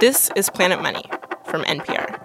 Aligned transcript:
This 0.00 0.28
is 0.34 0.50
Planet 0.50 0.82
Money 0.82 1.04
from 1.44 1.62
NPR. 1.62 2.20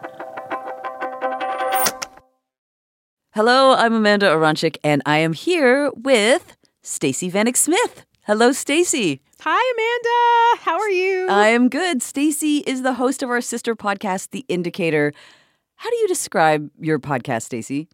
Hello, 3.36 3.76
I'm 3.76 3.94
Amanda 3.94 4.26
Aronczyk, 4.26 4.78
and 4.84 5.04
I 5.06 5.20
am 5.20 5.34
here 5.34 5.92
with 5.96 6.58
Stacey 6.82 7.30
Vanek 7.30 7.56
Smith. 7.56 8.06
Hello, 8.24 8.52
Stacey. 8.52 9.22
Hi, 9.42 9.74
Amanda. 9.76 10.64
How 10.64 10.80
are 10.80 10.90
you? 10.90 11.28
I 11.30 11.50
am 11.50 11.70
good. 11.70 12.02
Stacey 12.02 12.58
is 12.66 12.82
the 12.82 12.94
host 12.94 13.22
of 13.22 13.30
our 13.30 13.40
sister 13.40 13.76
podcast, 13.76 14.32
The 14.32 14.46
Indicator. 14.48 15.14
How 15.76 15.92
do 15.92 15.96
you 15.98 16.08
describe 16.08 16.72
your 16.80 16.98
podcast, 16.98 17.44
Stacey? 17.44 17.88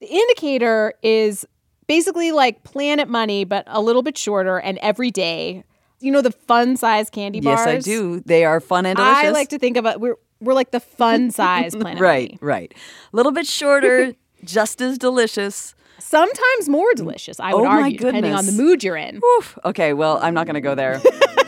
The 0.00 0.08
Indicator 0.12 0.92
is 1.02 1.46
basically 1.86 2.32
like 2.32 2.64
Planet 2.64 3.08
Money, 3.08 3.44
but 3.44 3.64
a 3.68 3.80
little 3.80 4.02
bit 4.02 4.18
shorter 4.18 4.58
and 4.58 4.76
every 4.78 5.12
day. 5.12 5.62
You 6.00 6.10
know 6.10 6.22
the 6.22 6.32
fun 6.32 6.76
size 6.76 7.10
candy 7.10 7.40
bars? 7.40 7.66
Yes, 7.66 7.66
I 7.66 7.78
do. 7.78 8.20
They 8.20 8.44
are 8.44 8.60
fun 8.60 8.86
and 8.86 8.96
delicious. 8.96 9.24
I 9.24 9.30
like 9.30 9.48
to 9.50 9.58
think 9.58 9.76
of 9.76 9.86
it. 9.86 10.00
We're 10.00 10.16
we're 10.40 10.54
like 10.54 10.70
the 10.70 10.80
fun 10.80 11.30
size 11.40 11.74
Planet 11.74 12.00
right, 12.00 12.38
right. 12.40 12.72
A 13.12 13.16
little 13.16 13.32
bit 13.32 13.46
shorter, 13.46 14.14
just 14.44 14.80
as 14.80 14.98
delicious. 14.98 15.74
Sometimes 15.98 16.68
more 16.68 16.92
delicious, 16.94 17.38
I 17.38 17.54
would 17.54 17.66
Oh 17.66 17.68
argue, 17.68 17.98
depending 17.98 18.32
on 18.32 18.46
the 18.46 18.52
mood 18.52 18.82
you're 18.82 18.96
in. 18.96 19.20
Oof. 19.38 19.58
Okay, 19.64 19.92
well, 19.92 20.18
I'm 20.22 20.34
not 20.34 20.46
going 20.46 20.54
to 20.54 20.60
go 20.60 20.74
there. 20.74 21.00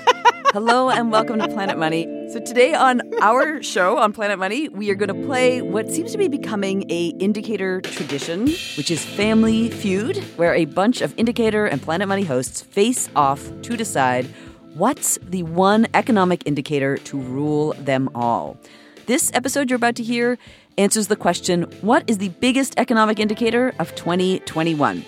Hello 0.52 0.91
and 0.91 1.11
welcome 1.11 1.38
to 1.38 1.48
Planet 1.48 1.79
Money. 1.79 2.06
So 2.30 2.38
today 2.38 2.74
on 2.74 3.01
our 3.23 3.62
show 3.62 3.97
on 3.97 4.12
Planet 4.12 4.38
Money, 4.38 4.69
we 4.69 4.91
are 4.91 4.95
going 4.95 5.09
to 5.09 5.27
play 5.27 5.62
what 5.62 5.91
seems 5.91 6.12
to 6.12 6.19
be 6.19 6.29
becoming 6.29 6.84
a 6.91 7.06
indicator 7.19 7.80
tradition, 7.80 8.41
which 8.77 8.91
is 8.91 9.02
Family 9.02 9.70
Feud, 9.70 10.19
where 10.37 10.55
a 10.55 10.66
bunch 10.66 11.01
of 11.01 11.15
indicator 11.16 11.65
and 11.65 11.80
Planet 11.80 12.07
Money 12.07 12.24
hosts 12.24 12.60
face 12.60 13.09
off 13.16 13.51
to 13.62 13.79
decide 13.79 14.27
what's 14.74 15.19
the 15.23 15.43
one 15.43 15.87
economic 15.95 16.43
indicator 16.46 16.98
to 16.98 17.19
rule 17.19 17.73
them 17.79 18.10
all. 18.15 18.59
This 19.07 19.30
episode 19.32 19.71
you're 19.71 19.79
about 19.79 19.96
to 19.96 20.02
hear 20.02 20.37
answers 20.77 21.07
the 21.07 21.16
question, 21.16 21.62
what 21.80 22.05
is 22.07 22.18
the 22.18 22.29
biggest 22.29 22.74
economic 22.77 23.18
indicator 23.18 23.73
of 23.79 23.95
2021? 23.95 25.02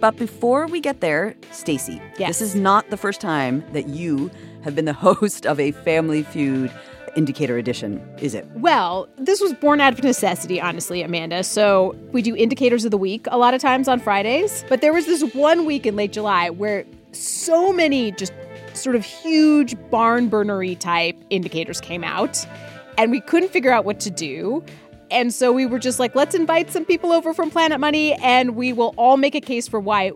But 0.00 0.16
before 0.16 0.66
we 0.66 0.80
get 0.80 1.00
there, 1.00 1.34
Stacey, 1.50 2.00
Yes. 2.18 2.38
this 2.38 2.40
is 2.40 2.54
not 2.54 2.90
the 2.90 2.96
first 2.96 3.20
time 3.20 3.64
that 3.72 3.88
you 3.88 4.30
have 4.62 4.74
been 4.74 4.84
the 4.84 4.92
host 4.92 5.46
of 5.46 5.58
a 5.60 5.72
Family 5.72 6.22
Feud 6.22 6.72
Indicator 7.16 7.58
Edition, 7.58 8.06
is 8.18 8.34
it? 8.34 8.46
Well, 8.54 9.08
this 9.16 9.40
was 9.40 9.52
born 9.54 9.80
out 9.80 9.92
of 9.92 10.02
necessity, 10.04 10.60
honestly, 10.60 11.02
Amanda. 11.02 11.42
So 11.42 11.96
we 12.12 12.22
do 12.22 12.36
indicators 12.36 12.84
of 12.84 12.90
the 12.90 12.98
week 12.98 13.26
a 13.30 13.38
lot 13.38 13.54
of 13.54 13.60
times 13.60 13.88
on 13.88 13.98
Fridays. 13.98 14.64
But 14.68 14.80
there 14.80 14.92
was 14.92 15.06
this 15.06 15.22
one 15.34 15.64
week 15.64 15.86
in 15.86 15.96
late 15.96 16.12
July 16.12 16.50
where 16.50 16.84
so 17.12 17.72
many 17.72 18.12
just 18.12 18.32
sort 18.74 18.94
of 18.94 19.04
huge 19.04 19.74
barn 19.90 20.28
burnery 20.28 20.78
type 20.78 21.16
indicators 21.30 21.80
came 21.80 22.04
out, 22.04 22.46
and 22.96 23.10
we 23.10 23.20
couldn't 23.20 23.50
figure 23.50 23.72
out 23.72 23.84
what 23.84 23.98
to 24.00 24.10
do. 24.10 24.64
And 25.10 25.32
so 25.32 25.52
we 25.52 25.64
were 25.64 25.78
just 25.78 25.98
like, 25.98 26.14
let's 26.14 26.34
invite 26.34 26.70
some 26.70 26.84
people 26.84 27.12
over 27.12 27.32
from 27.32 27.50
Planet 27.50 27.80
Money, 27.80 28.12
and 28.14 28.54
we 28.54 28.72
will 28.72 28.94
all 28.96 29.16
make 29.16 29.34
a 29.34 29.40
case 29.40 29.66
for 29.66 29.80
why 29.80 30.12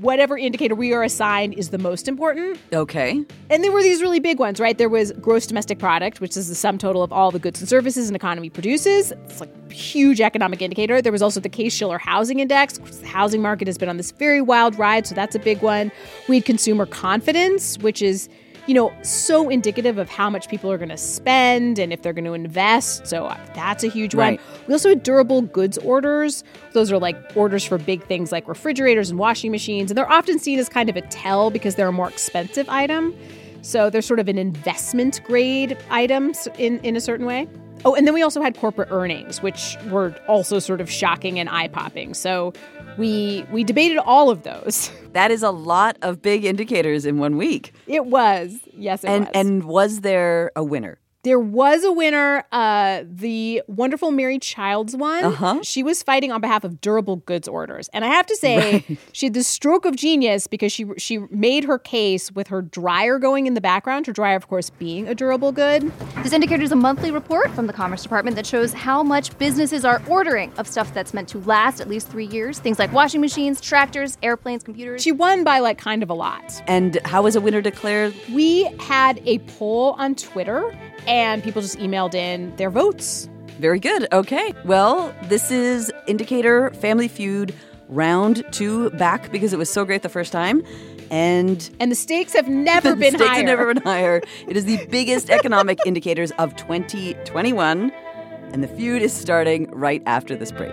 whatever 0.00 0.38
indicator 0.38 0.74
we 0.74 0.94
are 0.94 1.02
assigned 1.02 1.54
is 1.54 1.70
the 1.70 1.78
most 1.78 2.08
important. 2.08 2.58
Okay. 2.72 3.22
And 3.50 3.62
there 3.62 3.70
were 3.70 3.82
these 3.82 4.00
really 4.00 4.20
big 4.20 4.38
ones, 4.38 4.58
right? 4.58 4.76
There 4.76 4.88
was 4.88 5.12
gross 5.20 5.46
domestic 5.46 5.78
product, 5.78 6.20
which 6.20 6.36
is 6.36 6.48
the 6.48 6.54
sum 6.54 6.78
total 6.78 7.02
of 7.02 7.12
all 7.12 7.30
the 7.30 7.38
goods 7.38 7.60
and 7.60 7.68
services 7.68 8.08
an 8.08 8.16
economy 8.16 8.48
produces. 8.48 9.12
It's 9.12 9.40
like 9.40 9.52
a 9.68 9.72
huge 9.72 10.20
economic 10.20 10.62
indicator. 10.62 11.02
There 11.02 11.12
was 11.12 11.22
also 11.22 11.40
the 11.40 11.48
Case 11.48 11.74
Shiller 11.74 11.98
Housing 11.98 12.40
Index. 12.40 12.78
The 12.78 13.06
housing 13.06 13.42
market 13.42 13.68
has 13.68 13.76
been 13.76 13.88
on 13.88 13.98
this 13.98 14.10
very 14.12 14.40
wild 14.40 14.78
ride, 14.78 15.06
so 15.06 15.14
that's 15.14 15.34
a 15.34 15.40
big 15.40 15.60
one. 15.60 15.92
We 16.28 16.36
had 16.36 16.44
consumer 16.46 16.86
confidence, 16.86 17.78
which 17.78 18.00
is 18.00 18.28
you 18.66 18.74
know, 18.74 18.92
so 19.02 19.48
indicative 19.48 19.98
of 19.98 20.08
how 20.08 20.30
much 20.30 20.48
people 20.48 20.70
are 20.70 20.78
going 20.78 20.90
to 20.90 20.96
spend 20.96 21.78
and 21.78 21.92
if 21.92 22.02
they're 22.02 22.12
going 22.12 22.24
to 22.24 22.34
invest. 22.34 23.06
So 23.06 23.26
uh, 23.26 23.36
that's 23.54 23.82
a 23.84 23.88
huge 23.88 24.14
Right. 24.14 24.38
one. 24.40 24.64
We 24.68 24.74
also 24.74 24.90
had 24.90 25.02
durable 25.02 25.42
goods 25.42 25.78
orders. 25.78 26.44
Those 26.72 26.92
are 26.92 26.98
like 26.98 27.16
orders 27.36 27.64
for 27.64 27.78
big 27.78 28.04
things 28.04 28.32
like 28.32 28.46
refrigerators 28.46 29.10
and 29.10 29.18
washing 29.18 29.50
machines. 29.50 29.90
And 29.90 29.98
they're 29.98 30.10
often 30.10 30.38
seen 30.38 30.58
as 30.58 30.68
kind 30.68 30.88
of 30.88 30.96
a 30.96 31.02
tell 31.02 31.50
because 31.50 31.74
they're 31.74 31.88
a 31.88 31.92
more 31.92 32.08
expensive 32.08 32.68
item. 32.68 33.14
So 33.62 33.90
they're 33.90 34.02
sort 34.02 34.20
of 34.20 34.28
an 34.28 34.38
investment 34.38 35.20
grade 35.24 35.76
items 35.90 36.48
in, 36.58 36.78
in 36.80 36.96
a 36.96 37.00
certain 37.00 37.26
way. 37.26 37.48
Oh, 37.84 37.94
and 37.94 38.06
then 38.06 38.14
we 38.14 38.22
also 38.22 38.42
had 38.42 38.56
corporate 38.56 38.88
earnings, 38.90 39.42
which 39.42 39.76
were 39.90 40.14
also 40.28 40.58
sort 40.58 40.80
of 40.80 40.90
shocking 40.90 41.38
and 41.38 41.48
eye 41.48 41.68
popping. 41.68 42.14
So 42.14 42.52
we 42.98 43.44
we 43.50 43.64
debated 43.64 43.98
all 43.98 44.30
of 44.30 44.42
those. 44.42 44.90
That 45.10 45.32
is 45.32 45.42
a 45.42 45.50
lot 45.50 45.96
of 46.02 46.22
big 46.22 46.44
indicators 46.44 47.04
in 47.04 47.18
one 47.18 47.36
week. 47.36 47.72
It 47.88 48.06
was 48.06 48.60
yes, 48.76 49.02
it 49.02 49.08
and 49.08 49.24
was. 49.24 49.30
and 49.34 49.64
was 49.64 50.00
there 50.02 50.52
a 50.54 50.62
winner? 50.62 50.99
There 51.22 51.38
was 51.38 51.84
a 51.84 51.92
winner, 51.92 52.44
uh, 52.50 53.02
the 53.04 53.62
wonderful 53.66 54.10
Mary 54.10 54.38
Childs 54.38 54.96
one. 54.96 55.22
Uh-huh. 55.22 55.60
She 55.62 55.82
was 55.82 56.02
fighting 56.02 56.32
on 56.32 56.40
behalf 56.40 56.64
of 56.64 56.80
durable 56.80 57.16
goods 57.16 57.46
orders, 57.46 57.90
and 57.92 58.06
I 58.06 58.08
have 58.08 58.26
to 58.26 58.36
say, 58.36 58.84
she 59.12 59.26
had 59.26 59.34
this 59.34 59.46
stroke 59.46 59.84
of 59.84 59.96
genius 59.96 60.46
because 60.46 60.72
she 60.72 60.86
she 60.96 61.18
made 61.30 61.64
her 61.64 61.78
case 61.78 62.32
with 62.32 62.48
her 62.48 62.62
dryer 62.62 63.18
going 63.18 63.46
in 63.46 63.52
the 63.52 63.60
background. 63.60 64.06
Her 64.06 64.14
dryer, 64.14 64.36
of 64.36 64.48
course, 64.48 64.70
being 64.70 65.08
a 65.08 65.14
durable 65.14 65.52
good. 65.52 65.92
This 66.22 66.32
indicator 66.32 66.62
is 66.62 66.72
a 66.72 66.76
monthly 66.76 67.10
report 67.10 67.50
from 67.50 67.66
the 67.66 67.72
Commerce 67.74 68.02
Department 68.02 68.36
that 68.36 68.46
shows 68.46 68.72
how 68.72 69.02
much 69.02 69.36
businesses 69.36 69.84
are 69.84 70.00
ordering 70.08 70.50
of 70.56 70.66
stuff 70.66 70.94
that's 70.94 71.12
meant 71.12 71.28
to 71.28 71.38
last 71.40 71.80
at 71.80 71.88
least 71.88 72.08
three 72.08 72.26
years. 72.26 72.58
Things 72.58 72.78
like 72.78 72.92
washing 72.94 73.20
machines, 73.20 73.60
tractors, 73.60 74.16
airplanes, 74.22 74.62
computers. 74.62 75.02
She 75.02 75.12
won 75.12 75.44
by 75.44 75.58
like 75.58 75.76
kind 75.76 76.02
of 76.02 76.08
a 76.08 76.14
lot. 76.14 76.62
And 76.66 76.98
how 77.04 77.22
was 77.22 77.36
a 77.36 77.42
winner 77.42 77.60
declared? 77.60 78.14
We 78.32 78.64
had 78.80 79.20
a 79.26 79.38
poll 79.40 79.92
on 79.98 80.14
Twitter, 80.14 80.74
and 81.06 81.42
people 81.42 81.62
just 81.62 81.78
emailed 81.78 82.14
in 82.14 82.54
their 82.56 82.70
votes. 82.70 83.28
Very 83.58 83.78
good. 83.78 84.06
Okay. 84.12 84.54
Well, 84.64 85.14
this 85.24 85.50
is 85.50 85.92
Indicator 86.06 86.70
Family 86.70 87.08
Feud 87.08 87.54
round 87.88 88.44
two 88.52 88.90
back 88.90 89.30
because 89.32 89.52
it 89.52 89.58
was 89.58 89.68
so 89.70 89.84
great 89.84 90.02
the 90.02 90.08
first 90.08 90.32
time. 90.32 90.62
And 91.10 91.68
And 91.80 91.90
the 91.90 91.96
stakes 91.96 92.32
have 92.34 92.48
never 92.48 92.90
the 92.94 92.96
been 92.96 93.14
stakes 93.14 93.26
higher. 93.28 93.36
have 93.38 93.44
never 93.46 93.74
been 93.74 93.82
higher. 93.82 94.22
It 94.48 94.56
is 94.56 94.64
the 94.64 94.86
biggest 94.86 95.28
economic 95.38 95.80
indicators 95.84 96.30
of 96.38 96.54
2021. 96.56 97.90
And 98.52 98.62
the 98.64 98.68
feud 98.68 99.02
is 99.02 99.12
starting 99.12 99.70
right 99.70 100.02
after 100.06 100.36
this 100.36 100.50
break. 100.52 100.72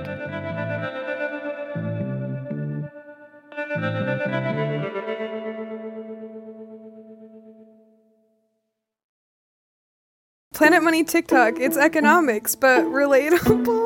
Planet 10.58 10.82
Money 10.82 11.04
TikTok. 11.04 11.60
It's 11.60 11.78
economics, 11.78 12.56
but 12.56 12.86
relatable. 12.86 13.78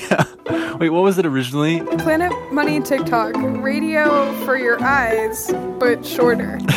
Yeah. 0.08 0.76
Wait, 0.76 0.88
what 0.90 1.02
was 1.02 1.18
it 1.18 1.26
originally? 1.26 1.80
Planet 1.98 2.32
Money 2.52 2.80
TikTok. 2.80 3.34
Radio 3.36 4.32
for 4.44 4.56
your 4.56 4.82
eyes, 4.82 5.52
but 5.78 6.06
shorter. 6.06 6.58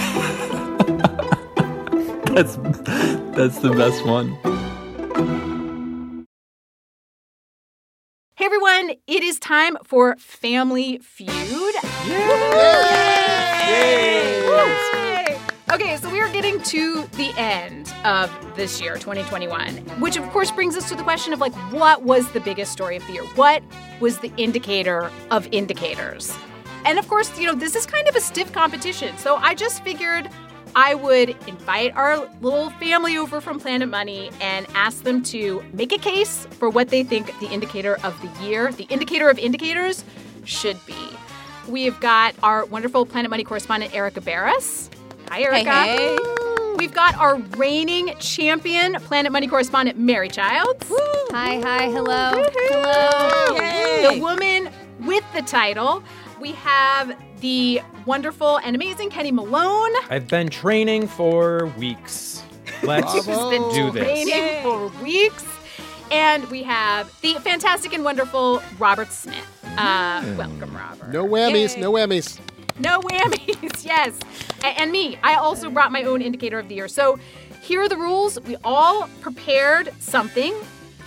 That's 2.33 2.57
that's 3.35 3.59
the 3.59 3.73
best 3.75 4.05
one. 4.05 4.35
Hey 8.35 8.45
everyone, 8.45 8.95
it 9.07 9.23
is 9.23 9.39
time 9.39 9.77
for 9.85 10.15
Family 10.17 10.99
Feud. 10.99 11.75
Yay! 12.07 12.79
Okay, 15.71 15.97
so 15.97 16.09
we 16.09 16.19
are 16.19 16.31
getting 16.33 16.59
to 16.63 17.03
the 17.15 17.31
end 17.37 17.93
of 18.03 18.31
this 18.55 18.81
year, 18.81 18.95
2021, 18.95 19.77
which 19.99 20.17
of 20.17 20.27
course 20.31 20.49
brings 20.49 20.75
us 20.75 20.89
to 20.89 20.95
the 20.95 21.03
question 21.03 21.31
of 21.31 21.39
like, 21.39 21.53
what 21.71 22.01
was 22.01 22.31
the 22.31 22.39
biggest 22.39 22.71
story 22.71 22.95
of 22.97 23.05
the 23.05 23.13
year? 23.13 23.23
What 23.35 23.61
was 23.99 24.17
the 24.17 24.33
indicator 24.35 25.11
of 25.29 25.47
indicators? 25.51 26.35
And 26.85 26.97
of 26.97 27.07
course, 27.07 27.37
you 27.37 27.45
know, 27.45 27.53
this 27.53 27.75
is 27.75 27.85
kind 27.85 28.07
of 28.07 28.15
a 28.15 28.19
stiff 28.19 28.51
competition. 28.51 29.15
So 29.19 29.35
I 29.35 29.53
just 29.53 29.83
figured 29.83 30.27
I 30.75 30.95
would 30.95 31.37
invite 31.47 31.95
our 31.95 32.27
little 32.41 32.71
family 32.71 33.19
over 33.19 33.39
from 33.39 33.59
Planet 33.59 33.89
Money 33.89 34.31
and 34.41 34.65
ask 34.73 35.03
them 35.03 35.21
to 35.25 35.63
make 35.71 35.91
a 35.91 35.99
case 35.99 36.47
for 36.49 36.71
what 36.71 36.89
they 36.89 37.03
think 37.03 37.27
the 37.39 37.47
indicator 37.47 37.99
of 38.03 38.19
the 38.23 38.43
year, 38.43 38.71
the 38.71 38.85
indicator 38.85 39.29
of 39.29 39.37
indicators, 39.37 40.03
should 40.45 40.83
be. 40.87 40.95
We've 41.67 41.99
got 41.99 42.33
our 42.41 42.65
wonderful 42.65 43.05
Planet 43.05 43.29
Money 43.29 43.43
correspondent, 43.43 43.93
Erika 43.93 44.19
Beras. 44.19 44.89
Hi, 45.29 45.41
Erika. 45.41 46.75
We've 46.77 46.93
got 46.93 47.15
our 47.15 47.35
reigning 47.57 48.15
champion, 48.19 48.93
Planet 48.95 49.31
Money 49.31 49.47
correspondent, 49.47 49.97
Mary 49.99 50.29
Childs. 50.29 50.85
Hi, 51.31 51.59
hi, 51.59 51.85
hello. 51.85 52.43
Hello. 52.53 54.13
The 54.13 54.19
woman 54.21 54.69
with 55.05 55.23
the 55.33 55.41
title. 55.41 56.03
We 56.39 56.53
have 56.53 57.15
the 57.41 57.81
wonderful 58.05 58.57
and 58.59 58.75
amazing 58.75 59.09
Kenny 59.09 59.31
Malone. 59.31 59.91
I've 60.09 60.27
been 60.27 60.49
training 60.49 61.07
for 61.07 61.67
weeks. 61.77 62.41
Let's 62.81 63.13
who's 63.13 63.25
been 63.25 63.69
do 63.73 63.91
this. 63.91 64.03
training 64.03 64.63
for 64.63 64.87
weeks. 65.03 65.45
And 66.11 66.49
we 66.49 66.63
have 66.63 67.13
the 67.21 67.35
fantastic 67.35 67.93
and 67.93 68.03
wonderful 68.03 68.63
Robert 68.79 69.11
Smith. 69.11 69.45
Uh, 69.77 70.23
welcome, 70.37 70.75
Robert. 70.75 71.09
No 71.09 71.23
whammies, 71.25 71.75
Yay. 71.75 71.81
no 71.81 71.91
whammies. 71.91 72.39
No 72.79 73.01
whammies, 73.01 73.85
yes. 73.85 74.17
And 74.63 74.91
me, 74.91 75.17
I 75.23 75.35
also 75.35 75.69
brought 75.69 75.91
my 75.91 76.03
own 76.03 76.21
indicator 76.21 76.59
of 76.59 76.69
the 76.69 76.75
year. 76.75 76.87
So 76.87 77.19
Here 77.61 77.81
are 77.81 77.89
the 77.89 77.97
rules. 77.97 78.39
We 78.41 78.55
all 78.63 79.07
prepared 79.21 79.93
something 79.99 80.55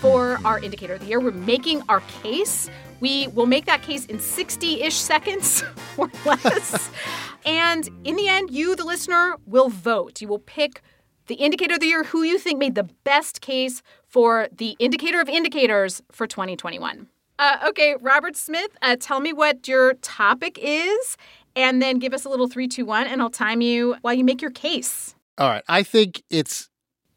for 0.00 0.38
our 0.44 0.60
indicator 0.60 0.94
of 0.94 1.00
the 1.00 1.06
year. 1.06 1.20
We're 1.20 1.32
making 1.32 1.82
our 1.88 2.00
case. 2.22 2.70
We 3.00 3.28
will 3.28 3.46
make 3.46 3.64
that 3.66 3.82
case 3.82 4.06
in 4.06 4.20
60 4.20 4.82
ish 4.82 4.94
seconds 4.96 5.64
or 5.96 6.10
less. 6.24 6.90
and 7.46 7.88
in 8.04 8.16
the 8.16 8.28
end, 8.28 8.50
you, 8.50 8.76
the 8.76 8.84
listener, 8.84 9.36
will 9.46 9.70
vote. 9.70 10.20
You 10.20 10.28
will 10.28 10.38
pick 10.38 10.82
the 11.26 11.34
indicator 11.36 11.74
of 11.74 11.80
the 11.80 11.86
year 11.86 12.04
who 12.04 12.22
you 12.22 12.38
think 12.38 12.58
made 12.58 12.74
the 12.74 12.88
best 13.04 13.40
case 13.40 13.82
for 14.06 14.48
the 14.52 14.76
indicator 14.78 15.20
of 15.20 15.28
indicators 15.28 16.02
for 16.12 16.26
2021. 16.26 17.08
Uh, 17.38 17.58
okay, 17.66 17.96
Robert 18.00 18.36
Smith, 18.36 18.76
uh, 18.82 18.96
tell 19.00 19.18
me 19.18 19.32
what 19.32 19.66
your 19.66 19.94
topic 19.94 20.58
is, 20.62 21.16
and 21.56 21.80
then 21.82 21.98
give 21.98 22.12
us 22.14 22.24
a 22.24 22.28
little 22.28 22.48
three, 22.48 22.68
two, 22.68 22.84
one, 22.84 23.06
and 23.06 23.20
I'll 23.20 23.30
time 23.30 23.60
you 23.60 23.96
while 24.02 24.14
you 24.14 24.24
make 24.24 24.42
your 24.42 24.50
case. 24.50 25.14
All 25.38 25.48
right. 25.48 25.64
I 25.68 25.82
think 25.82 26.22
it's 26.30 26.68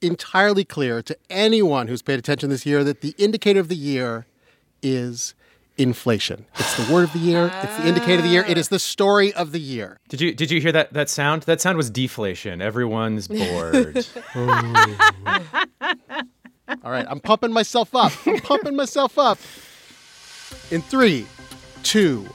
entirely 0.02 0.64
clear 0.64 1.02
to 1.02 1.18
anyone 1.30 1.88
who's 1.88 2.02
paid 2.02 2.20
attention 2.20 2.50
this 2.50 2.66
year 2.66 2.84
that 2.84 3.02
the 3.02 3.14
indicator 3.18 3.60
of 3.60 3.68
the 3.68 3.76
year 3.76 4.26
is 4.82 5.34
inflation. 5.78 6.46
It's 6.56 6.86
the 6.86 6.94
word 6.94 7.04
of 7.04 7.14
the 7.14 7.20
year. 7.20 7.52
It's 7.64 7.78
the 7.78 7.88
indicator 7.88 8.18
of 8.18 8.24
the 8.24 8.30
year. 8.30 8.46
It 8.48 8.58
is 8.58 8.70
the 8.70 8.80
story 8.80 9.34
of 9.34 9.52
the 9.52 9.60
year. 9.60 10.00
Did 10.10 10.22
you 10.22 10.34
did 10.34 10.52
you 10.52 10.62
hear 10.62 10.72
that 10.72 10.94
that 10.94 11.10
sound? 11.10 11.44
That 11.44 11.60
sound 11.60 11.78
was 11.78 11.90
deflation. 11.90 12.62
Everyone's 12.62 13.28
bored. 13.28 14.08
All 16.84 16.92
right. 16.92 17.06
I'm 17.08 17.20
pumping 17.20 17.52
myself 17.52 17.96
up. 17.96 18.12
I'm 18.26 18.40
pumping 18.40 18.76
myself 18.76 19.18
up. 19.20 19.38
In 20.72 20.82
three, 20.82 21.26
two, 21.84 22.26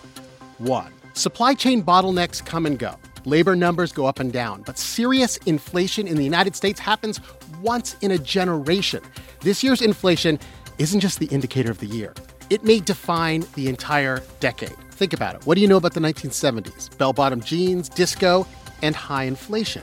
one. 0.59 0.93
Supply 1.15 1.55
chain 1.55 1.83
bottlenecks 1.83 2.45
come 2.45 2.67
and 2.67 2.79
go. 2.79 2.97
Labor 3.25 3.57
numbers 3.57 3.93
go 3.93 4.07
up 4.07 4.21
and 4.21 4.33
down, 4.33 4.63
but 4.63 4.79
serious 4.79 5.37
inflation 5.39 6.07
in 6.07 6.17
the 6.17 6.25
United 6.25 6.57
States 6.57 6.81
happens 6.81 7.21
once 7.61 7.97
in 8.01 8.11
a 8.13 8.19
generation. 8.19 9.03
This 9.41 9.63
year's 9.63 9.83
inflation 9.83 10.39
isn't 10.79 11.01
just 11.01 11.19
the 11.19 11.27
indicator 11.27 11.71
of 11.71 11.79
the 11.79 11.87
year, 11.87 12.15
it 12.49 12.65
may 12.65 12.81
define 12.81 13.45
the 13.55 13.69
entire 13.69 14.23
decade. 14.41 14.77
Think 14.93 15.13
about 15.13 15.35
it. 15.35 15.47
What 15.47 15.57
do 15.57 15.61
you 15.61 15.69
know 15.69 15.77
about 15.77 15.95
the 15.95 16.01
1970s? 16.01 16.97
Bell 16.97 17.13
bottom 17.13 17.41
jeans, 17.41 17.89
disco, 17.89 18.47
and 18.83 18.97
high 18.97 19.25
inflation. 19.25 19.83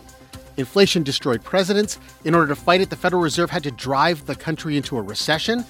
Inflation 0.58 1.04
destroyed 1.04 1.44
presidents. 1.44 2.00
In 2.26 2.34
order 2.34 2.48
to 2.48 2.56
fight 2.56 2.82
it, 2.82 2.90
the 2.90 2.96
Federal 2.96 3.22
Reserve 3.22 3.52
had 3.52 3.64
to 3.64 3.72
drive 3.72 4.26
the 4.26 4.36
country 4.36 4.76
into 4.76 4.98
a 4.98 5.02
recession. 5.02 5.64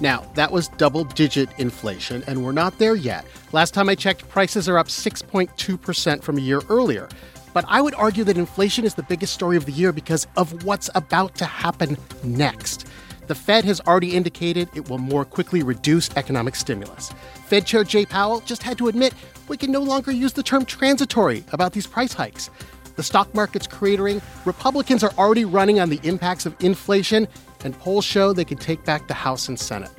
Now, 0.00 0.26
that 0.34 0.50
was 0.50 0.68
double 0.68 1.04
digit 1.04 1.48
inflation, 1.58 2.24
and 2.26 2.44
we're 2.44 2.52
not 2.52 2.78
there 2.78 2.96
yet. 2.96 3.24
Last 3.52 3.74
time 3.74 3.88
I 3.88 3.94
checked, 3.94 4.28
prices 4.28 4.68
are 4.68 4.78
up 4.78 4.88
6.2% 4.88 6.22
from 6.22 6.38
a 6.38 6.40
year 6.40 6.60
earlier. 6.68 7.08
But 7.52 7.64
I 7.68 7.80
would 7.80 7.94
argue 7.94 8.24
that 8.24 8.36
inflation 8.36 8.84
is 8.84 8.94
the 8.94 9.04
biggest 9.04 9.32
story 9.32 9.56
of 9.56 9.64
the 9.64 9.72
year 9.72 9.92
because 9.92 10.26
of 10.36 10.64
what's 10.64 10.90
about 10.96 11.36
to 11.36 11.44
happen 11.44 11.96
next. 12.24 12.86
The 13.28 13.34
Fed 13.34 13.64
has 13.64 13.80
already 13.82 14.16
indicated 14.16 14.68
it 14.74 14.90
will 14.90 14.98
more 14.98 15.24
quickly 15.24 15.62
reduce 15.62 16.10
economic 16.16 16.56
stimulus. 16.56 17.10
Fed 17.46 17.64
Chair 17.64 17.84
Jay 17.84 18.04
Powell 18.04 18.40
just 18.40 18.62
had 18.62 18.76
to 18.78 18.88
admit 18.88 19.14
we 19.48 19.56
can 19.56 19.70
no 19.70 19.80
longer 19.80 20.10
use 20.10 20.32
the 20.32 20.42
term 20.42 20.64
transitory 20.64 21.44
about 21.52 21.72
these 21.72 21.86
price 21.86 22.12
hikes. 22.12 22.50
The 22.96 23.02
stock 23.02 23.32
market's 23.34 23.66
cratering. 23.66 24.22
Republicans 24.44 25.02
are 25.02 25.12
already 25.16 25.44
running 25.44 25.80
on 25.80 25.88
the 25.90 26.00
impacts 26.02 26.44
of 26.46 26.54
inflation, 26.60 27.26
and 27.64 27.76
polls 27.78 28.04
show 28.04 28.32
they 28.32 28.44
can 28.44 28.58
take 28.58 28.84
back 28.84 29.08
the 29.08 29.14
House 29.14 29.48
and 29.48 29.58
Senate. 29.58 29.90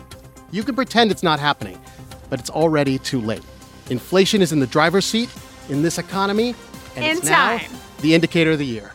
You 0.52 0.64
can 0.64 0.76
pretend 0.76 1.12
it's 1.12 1.24
not 1.24 1.40
happening, 1.40 1.80
but 2.30 2.40
it's 2.40 2.50
already 2.50 2.98
too 3.00 3.20
late. 3.20 3.44
Inflation 3.90 4.42
is 4.42 4.52
in 4.52 4.60
the 4.60 4.68
driver's 4.68 5.06
seat 5.06 5.30
in 5.70 5.82
this 5.82 5.98
economy, 5.98 6.56
and 6.96 7.04
In 7.04 7.18
it's 7.18 7.26
now 7.26 7.60
the 8.02 8.14
indicator 8.14 8.52
of 8.52 8.60
the 8.60 8.66
year. 8.66 8.94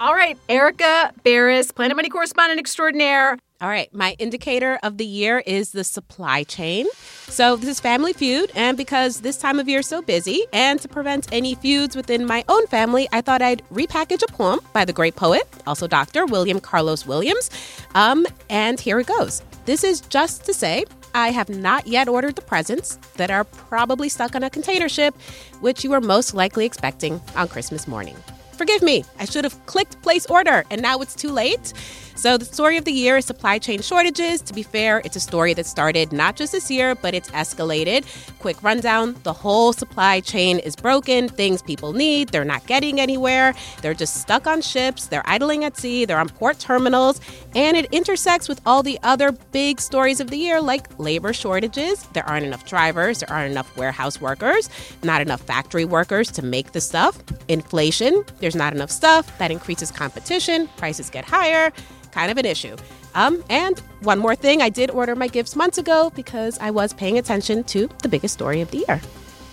All 0.00 0.14
right, 0.14 0.38
Erika 0.48 1.12
Beras, 1.24 1.74
Planet 1.74 1.96
Money 1.96 2.08
correspondent 2.08 2.60
extraordinaire. 2.60 3.38
All 3.60 3.68
right, 3.68 3.92
my 3.92 4.14
indicator 4.20 4.78
of 4.84 4.98
the 4.98 5.04
year 5.04 5.40
is 5.40 5.72
the 5.72 5.82
supply 5.82 6.44
chain. 6.44 6.86
So, 7.26 7.56
this 7.56 7.68
is 7.68 7.80
Family 7.80 8.12
Feud, 8.12 8.52
and 8.54 8.76
because 8.76 9.22
this 9.22 9.36
time 9.36 9.58
of 9.58 9.68
year 9.68 9.80
is 9.80 9.88
so 9.88 10.00
busy, 10.00 10.46
and 10.52 10.80
to 10.80 10.86
prevent 10.86 11.26
any 11.32 11.56
feuds 11.56 11.96
within 11.96 12.24
my 12.24 12.44
own 12.48 12.68
family, 12.68 13.08
I 13.10 13.20
thought 13.20 13.42
I'd 13.42 13.66
repackage 13.70 14.22
a 14.22 14.30
poem 14.32 14.60
by 14.72 14.84
the 14.84 14.92
great 14.92 15.16
poet, 15.16 15.42
also 15.66 15.88
Dr. 15.88 16.24
William 16.26 16.60
Carlos 16.60 17.04
Williams. 17.04 17.50
Um, 17.96 18.26
and 18.48 18.78
here 18.78 19.00
it 19.00 19.08
goes. 19.08 19.42
This 19.64 19.82
is 19.82 20.02
just 20.02 20.44
to 20.44 20.54
say, 20.54 20.84
I 21.12 21.30
have 21.30 21.48
not 21.48 21.84
yet 21.88 22.08
ordered 22.08 22.36
the 22.36 22.42
presents 22.42 22.94
that 23.16 23.32
are 23.32 23.42
probably 23.42 24.08
stuck 24.08 24.36
on 24.36 24.44
a 24.44 24.50
container 24.50 24.88
ship, 24.88 25.16
which 25.62 25.82
you 25.82 25.92
are 25.94 26.00
most 26.00 26.32
likely 26.32 26.64
expecting 26.64 27.20
on 27.34 27.48
Christmas 27.48 27.88
morning. 27.88 28.16
Forgive 28.52 28.82
me, 28.82 29.04
I 29.20 29.24
should 29.24 29.44
have 29.44 29.66
clicked 29.66 30.02
place 30.02 30.26
order, 30.26 30.64
and 30.70 30.82
now 30.82 30.98
it's 30.98 31.14
too 31.14 31.30
late. 31.30 31.72
So, 32.18 32.36
the 32.36 32.44
story 32.44 32.76
of 32.76 32.84
the 32.84 32.90
year 32.90 33.18
is 33.18 33.26
supply 33.26 33.60
chain 33.60 33.80
shortages. 33.80 34.42
To 34.42 34.52
be 34.52 34.64
fair, 34.64 35.00
it's 35.04 35.14
a 35.14 35.20
story 35.20 35.54
that 35.54 35.66
started 35.66 36.12
not 36.12 36.34
just 36.34 36.50
this 36.50 36.68
year, 36.68 36.96
but 36.96 37.14
it's 37.14 37.30
escalated. 37.30 38.04
Quick 38.40 38.60
rundown 38.60 39.14
the 39.22 39.32
whole 39.32 39.72
supply 39.72 40.18
chain 40.18 40.58
is 40.58 40.74
broken. 40.74 41.28
Things 41.28 41.62
people 41.62 41.92
need, 41.92 42.30
they're 42.30 42.44
not 42.44 42.66
getting 42.66 43.00
anywhere. 43.00 43.54
They're 43.82 43.94
just 43.94 44.20
stuck 44.20 44.48
on 44.48 44.62
ships, 44.62 45.06
they're 45.06 45.22
idling 45.26 45.62
at 45.62 45.76
sea, 45.76 46.06
they're 46.06 46.18
on 46.18 46.28
port 46.28 46.58
terminals, 46.58 47.20
and 47.54 47.76
it 47.76 47.86
intersects 47.92 48.48
with 48.48 48.60
all 48.66 48.82
the 48.82 48.98
other 49.04 49.30
big 49.52 49.80
stories 49.80 50.18
of 50.18 50.30
the 50.30 50.38
year, 50.38 50.60
like 50.60 50.98
labor 50.98 51.32
shortages. 51.32 52.02
There 52.14 52.28
aren't 52.28 52.44
enough 52.44 52.66
drivers, 52.66 53.20
there 53.20 53.30
aren't 53.30 53.52
enough 53.52 53.76
warehouse 53.76 54.20
workers, 54.20 54.68
not 55.04 55.22
enough 55.22 55.42
factory 55.42 55.84
workers 55.84 56.32
to 56.32 56.44
make 56.44 56.72
the 56.72 56.80
stuff. 56.80 57.22
Inflation, 57.46 58.24
there's 58.40 58.56
not 58.56 58.72
enough 58.72 58.90
stuff, 58.90 59.38
that 59.38 59.52
increases 59.52 59.92
competition, 59.92 60.68
prices 60.76 61.10
get 61.10 61.24
higher 61.24 61.72
kind 62.18 62.32
of 62.32 62.36
an 62.38 62.46
issue. 62.46 62.74
Um, 63.14 63.44
and 63.48 63.78
one 64.00 64.18
more 64.18 64.34
thing, 64.34 64.60
I 64.60 64.70
did 64.70 64.90
order 64.90 65.14
my 65.14 65.28
gifts 65.28 65.54
months 65.54 65.78
ago 65.78 66.10
because 66.16 66.58
I 66.58 66.72
was 66.72 66.92
paying 66.92 67.16
attention 67.16 67.62
to 67.64 67.88
the 68.02 68.08
biggest 68.08 68.34
story 68.34 68.60
of 68.60 68.72
the 68.72 68.84
year. 68.88 69.00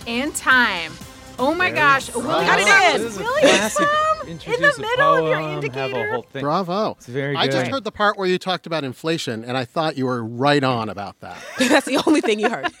And 0.08 0.34
time. 0.34 0.92
Oh 1.38 1.54
my 1.54 1.70
gosh, 1.70 2.12
Willie 2.12 2.26
got 2.26 2.56
This 2.58 3.16
it 3.16 3.20
in. 3.20 3.24
Willie 3.24 3.42
in 4.26 4.60
the 4.60 4.74
a 4.76 4.80
middle 4.80 5.14
of 5.14 5.24
your 5.28 5.36
poem, 5.36 5.42
Have 5.42 5.62
a 5.62 5.66
indicator. 5.66 6.10
whole 6.12 6.22
thing. 6.22 6.42
Bravo. 6.42 6.90
It's 6.92 7.06
very 7.06 7.36
I 7.36 7.46
just 7.46 7.70
heard 7.70 7.84
the 7.84 7.92
part 7.92 8.16
where 8.18 8.26
you 8.26 8.38
talked 8.38 8.66
about 8.66 8.82
inflation, 8.82 9.44
and 9.44 9.56
I 9.56 9.64
thought 9.64 9.96
you 9.96 10.06
were 10.06 10.24
right 10.24 10.64
on 10.64 10.88
about 10.88 11.20
that. 11.20 11.36
That's 11.58 11.86
the 11.86 12.02
only 12.06 12.20
thing 12.20 12.40
you 12.40 12.50
heard. 12.50 12.66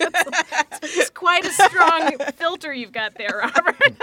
It's 0.82 1.10
quite 1.10 1.44
a 1.44 1.50
strong 1.52 2.16
filter 2.36 2.72
you've 2.72 2.92
got 2.92 3.14
there, 3.16 3.40
Robert. 3.42 3.96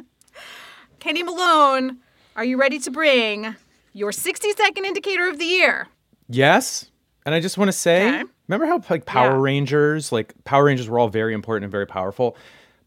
Kenny 1.00 1.22
Malone, 1.22 1.98
are 2.36 2.44
you 2.44 2.58
ready 2.58 2.78
to 2.80 2.90
bring 2.90 3.54
your 3.98 4.12
60 4.12 4.52
second 4.52 4.84
indicator 4.84 5.28
of 5.28 5.38
the 5.38 5.44
year? 5.44 5.88
Yes. 6.28 6.90
And 7.26 7.34
I 7.34 7.40
just 7.40 7.58
want 7.58 7.68
to 7.68 7.76
say, 7.76 8.08
Okay. 8.08 8.24
remember 8.46 8.66
how 8.66 8.82
like 8.88 9.04
Power 9.04 9.32
Yeah. 9.32 9.42
Rangers, 9.42 10.12
like 10.12 10.32
Power 10.44 10.64
Rangers 10.64 10.88
were 10.88 10.98
all 10.98 11.08
very 11.08 11.34
important 11.34 11.64
and 11.64 11.72
very 11.72 11.86
powerful, 11.86 12.36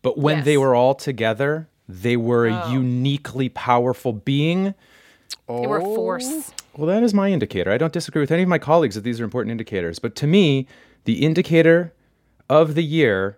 but 0.02 0.18
when 0.18 0.44
they 0.44 0.58
were 0.58 0.74
all 0.74 0.96
together, 0.96 1.68
they 1.88 2.18
were 2.18 2.48
a 2.48 2.64
oh. 2.66 2.72
uniquely 2.72 3.50
powerful 3.50 4.14
being. 4.14 4.74
They 5.48 5.68
were 5.68 5.82
oh. 5.82 5.96
force. 5.96 6.52
Well, 6.78 6.88
that 6.88 7.04
is 7.04 7.14
my 7.14 7.30
indicator. 7.30 7.72
I 7.72 7.78
don't 7.78 7.92
disagree 7.92 8.22
with 8.22 8.32
any 8.32 8.44
of 8.44 8.50
my 8.50 8.58
colleagues 8.58 8.96
that 8.96 9.02
these 9.02 9.20
are 9.20 9.26
important 9.26 9.52
indicators, 9.52 10.00
but 10.00 10.16
to 10.16 10.28
me, 10.28 10.68
the 11.04 11.26
indicator 11.26 11.94
of 12.50 12.76
the 12.76 12.84
year 12.84 13.38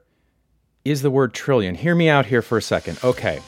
is 0.86 1.02
the 1.02 1.10
word 1.10 1.34
trillion. 1.34 1.76
Hear 1.76 1.96
me 1.96 2.10
out 2.10 2.28
here 2.28 2.42
for 2.42 2.58
a 2.58 2.62
second. 2.62 3.00
Okay. 3.04 3.42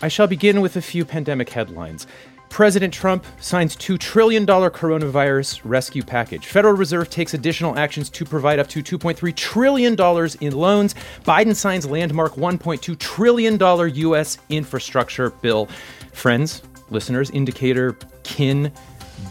I 0.00 0.08
shall 0.08 0.26
begin 0.26 0.60
with 0.60 0.76
a 0.76 0.82
few 0.82 1.04
pandemic 1.04 1.50
headlines. 1.50 2.08
President 2.52 2.92
Trump 2.92 3.24
signs 3.40 3.74
$2 3.78 3.98
trillion 3.98 4.44
coronavirus 4.44 5.62
rescue 5.64 6.02
package. 6.02 6.44
Federal 6.48 6.74
Reserve 6.74 7.08
takes 7.08 7.32
additional 7.32 7.78
actions 7.78 8.10
to 8.10 8.26
provide 8.26 8.58
up 8.58 8.68
to 8.68 8.82
$2.3 8.82 9.34
trillion 9.34 9.94
in 10.42 10.54
loans. 10.54 10.94
Biden 11.24 11.56
signs 11.56 11.86
landmark 11.86 12.34
$1.2 12.34 12.98
trillion 12.98 13.58
U.S. 13.96 14.36
infrastructure 14.50 15.30
bill. 15.30 15.66
Friends, 16.12 16.60
listeners, 16.90 17.30
indicator, 17.30 17.96
kin, 18.22 18.70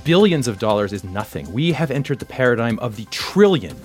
billions 0.04 0.48
of 0.48 0.58
dollars 0.58 0.92
is 0.92 1.04
nothing. 1.04 1.54
We 1.54 1.74
have 1.74 1.92
entered 1.92 2.18
the 2.18 2.25
paradigm 2.25 2.80
of 2.80 2.96
the 2.96 3.06
trillion 3.12 3.78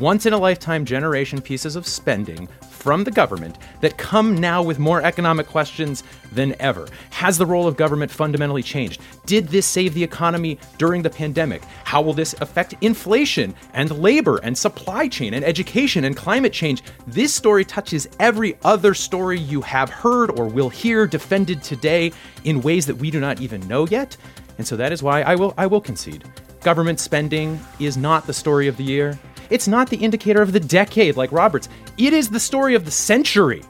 once 0.00 0.24
in 0.24 0.32
a 0.32 0.38
lifetime 0.38 0.86
generation 0.86 1.42
pieces 1.42 1.76
of 1.76 1.86
spending 1.86 2.48
from 2.78 3.04
the 3.04 3.10
government 3.10 3.58
that 3.80 3.98
come 3.98 4.36
now 4.36 4.62
with 4.62 4.78
more 4.78 5.02
economic 5.02 5.46
questions 5.46 6.04
than 6.32 6.54
ever. 6.60 6.86
Has 7.10 7.36
the 7.36 7.46
role 7.46 7.66
of 7.66 7.76
government 7.76 8.10
fundamentally 8.10 8.62
changed? 8.62 9.00
Did 9.26 9.48
this 9.48 9.66
save 9.66 9.94
the 9.94 10.04
economy 10.04 10.58
during 10.78 11.02
the 11.02 11.10
pandemic? 11.10 11.62
How 11.84 12.00
will 12.00 12.12
this 12.12 12.34
affect 12.40 12.74
inflation 12.80 13.54
and 13.74 13.90
labor 13.90 14.38
and 14.38 14.56
supply 14.56 15.08
chain 15.08 15.34
and 15.34 15.44
education 15.44 16.04
and 16.04 16.16
climate 16.16 16.52
change? 16.52 16.82
This 17.06 17.34
story 17.34 17.64
touches 17.64 18.08
every 18.20 18.56
other 18.62 18.94
story 18.94 19.38
you 19.38 19.60
have 19.62 19.90
heard 19.90 20.38
or 20.38 20.46
will 20.46 20.68
hear 20.68 21.06
defended 21.06 21.62
today 21.62 22.12
in 22.44 22.62
ways 22.62 22.86
that 22.86 22.96
we 22.96 23.10
do 23.10 23.20
not 23.20 23.40
even 23.40 23.66
know 23.66 23.86
yet. 23.86 24.16
And 24.58 24.66
so 24.66 24.76
that 24.76 24.92
is 24.92 25.02
why 25.02 25.22
I 25.22 25.34
will 25.34 25.54
I 25.56 25.66
will 25.66 25.80
concede. 25.80 26.24
Government 26.62 26.98
spending 26.98 27.60
is 27.78 27.96
not 27.96 28.26
the 28.26 28.32
story 28.32 28.66
of 28.66 28.76
the 28.76 28.84
year. 28.84 29.18
It's 29.50 29.68
not 29.68 29.90
the 29.90 29.96
indicator 29.96 30.42
of 30.42 30.52
the 30.52 30.60
decade 30.60 31.16
like 31.16 31.32
Roberts. 31.32 31.68
It 31.96 32.12
is 32.12 32.28
the 32.28 32.40
story 32.40 32.74
of 32.74 32.84
the 32.84 32.90
century. 32.90 33.62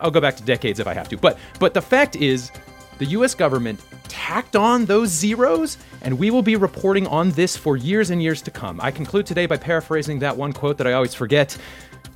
I'll 0.00 0.10
go 0.10 0.20
back 0.20 0.36
to 0.36 0.42
decades 0.42 0.80
if 0.80 0.86
I 0.86 0.94
have 0.94 1.08
to. 1.10 1.16
But 1.16 1.38
but 1.58 1.74
the 1.74 1.82
fact 1.82 2.16
is 2.16 2.50
the 2.98 3.06
US 3.06 3.34
government 3.34 3.80
tacked 4.08 4.56
on 4.56 4.84
those 4.84 5.10
zeros, 5.10 5.78
and 6.02 6.18
we 6.18 6.30
will 6.30 6.42
be 6.42 6.56
reporting 6.56 7.06
on 7.06 7.30
this 7.32 7.56
for 7.56 7.76
years 7.76 8.10
and 8.10 8.22
years 8.22 8.42
to 8.42 8.50
come. 8.50 8.80
I 8.80 8.90
conclude 8.90 9.26
today 9.26 9.46
by 9.46 9.56
paraphrasing 9.56 10.18
that 10.20 10.36
one 10.36 10.52
quote 10.52 10.78
that 10.78 10.86
I 10.86 10.92
always 10.92 11.14
forget 11.14 11.56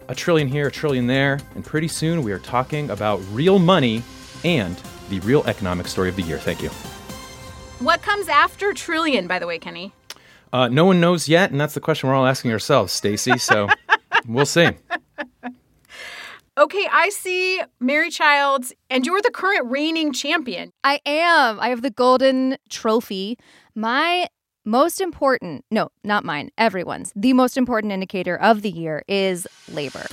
a 0.09 0.15
trillion 0.15 0.49
here, 0.49 0.67
a 0.67 0.71
trillion 0.71 1.07
there, 1.07 1.39
and 1.55 1.65
pretty 1.65 1.89
soon 1.89 2.23
we 2.23 2.33
are 2.33 2.39
talking 2.39 2.91
about 2.91 3.21
real 3.31 3.59
money 3.59 4.03
and 4.45 4.77
the 5.09 5.21
real 5.21 5.45
economic 5.45 5.87
story 5.87 6.09
of 6.09 6.17
the 6.17 6.23
year. 6.23 6.39
Thank 6.39 6.63
you. 6.63 6.71
What 7.79 8.03
comes 8.03 8.29
after 8.29 8.73
trillion, 8.75 9.27
by 9.27 9.39
the 9.39 9.47
way, 9.47 9.59
Kenny? 9.59 9.93
Uh, 10.53 10.69
no 10.69 10.85
one 10.85 11.01
knows 11.01 11.29
yet, 11.29 11.51
and 11.51 11.61
that's 11.61 11.75
the 11.75 11.81
question 11.81 12.09
we're 12.09 12.15
all 12.15 12.27
asking 12.27 12.53
ourselves, 12.53 12.93
Stacey. 12.93 13.39
So 13.39 13.69
we'll 14.27 14.47
see. 14.47 14.71
Okay, 16.59 16.89
I 16.93 17.09
see 17.11 17.63
Mary 17.79 18.11
Childs, 18.11 18.73
and 18.91 19.07
you're 19.07 19.23
the 19.23 19.31
current 19.31 19.71
reigning 19.71 20.13
champion. 20.13 20.73
I 20.85 21.01
am. 21.07 21.61
I 21.61 21.69
have 21.69 21.83
the 21.83 21.91
golden 21.91 22.59
trophy. 22.69 23.39
My 23.75 24.27
most 24.65 25.01
important, 25.01 25.65
no, 25.71 25.91
not 26.05 26.25
mine, 26.25 26.51
everyone's, 26.59 27.13
the 27.17 27.33
most 27.33 27.57
important 27.57 27.93
indicator 27.93 28.39
of 28.39 28.63
the 28.63 28.71
year 28.71 29.03
is 29.09 29.47
labor. 29.69 30.07